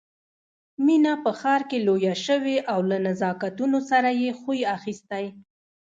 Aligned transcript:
مينه 0.85 1.13
په 1.23 1.31
ښار 1.39 1.61
کې 1.69 1.77
لويه 1.87 2.15
شوې 2.25 2.57
او 2.71 2.79
له 2.89 2.97
نزاکتونو 3.07 3.79
سره 3.89 4.09
يې 4.21 4.31
خوی 4.39 4.59
اخيستی 4.77 5.25